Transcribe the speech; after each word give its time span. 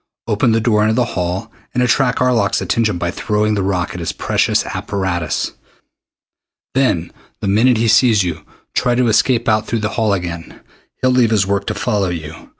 Open 0.25 0.51
the 0.51 0.59
door 0.59 0.81
into 0.81 0.95
the 0.95 1.05
hall 1.13 1.51
and 1.75 1.83
attract 1.83 2.17
Arlok's 2.19 2.59
attention 2.59 2.97
by 2.97 3.11
throwing 3.11 3.53
the 3.53 3.61
rock 3.61 3.93
at 3.93 3.99
his 3.99 4.11
precious 4.11 4.65
apparatus. 4.65 5.51
Then 6.73 7.11
the 7.39 7.47
minute 7.47 7.77
he 7.77 7.87
sees 7.87 8.23
you, 8.23 8.43
try 8.73 8.95
to 8.95 9.09
escape 9.09 9.47
out 9.47 9.67
through 9.67 9.81
the 9.81 9.89
hall 9.89 10.11
again. 10.11 10.59
He'll 11.03 11.11
leave 11.11 11.29
his 11.29 11.45
work 11.45 11.67
to 11.67 11.75
follow 11.75 12.09
you. 12.09 12.49